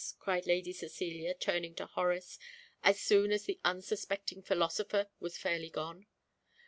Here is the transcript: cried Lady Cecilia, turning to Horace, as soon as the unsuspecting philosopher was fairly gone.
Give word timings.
cried 0.17 0.47
Lady 0.47 0.73
Cecilia, 0.73 1.35
turning 1.35 1.75
to 1.75 1.85
Horace, 1.85 2.39
as 2.81 2.99
soon 2.99 3.31
as 3.31 3.45
the 3.45 3.59
unsuspecting 3.63 4.41
philosopher 4.41 5.09
was 5.19 5.37
fairly 5.37 5.69
gone. 5.69 6.07